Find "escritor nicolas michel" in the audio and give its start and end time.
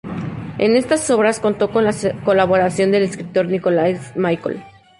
3.03-4.63